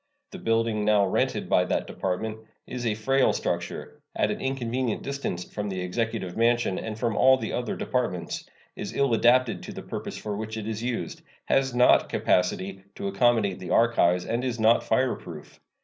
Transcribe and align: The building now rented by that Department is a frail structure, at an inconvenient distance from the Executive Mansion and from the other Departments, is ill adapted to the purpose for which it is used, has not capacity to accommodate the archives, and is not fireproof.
The 0.31 0.39
building 0.39 0.83
now 0.83 1.05
rented 1.05 1.47
by 1.47 1.63
that 1.65 1.85
Department 1.85 2.39
is 2.65 2.87
a 2.87 2.95
frail 2.95 3.33
structure, 3.33 4.01
at 4.15 4.31
an 4.31 4.41
inconvenient 4.41 5.03
distance 5.03 5.43
from 5.43 5.69
the 5.69 5.79
Executive 5.81 6.35
Mansion 6.35 6.79
and 6.79 6.97
from 6.97 7.13
the 7.39 7.53
other 7.53 7.75
Departments, 7.75 8.43
is 8.75 8.95
ill 8.95 9.13
adapted 9.13 9.61
to 9.61 9.71
the 9.71 9.83
purpose 9.83 10.17
for 10.17 10.35
which 10.35 10.57
it 10.57 10.67
is 10.67 10.81
used, 10.81 11.21
has 11.45 11.75
not 11.75 12.09
capacity 12.09 12.83
to 12.95 13.07
accommodate 13.09 13.59
the 13.59 13.69
archives, 13.69 14.25
and 14.25 14.43
is 14.43 14.59
not 14.59 14.83
fireproof. 14.83 15.59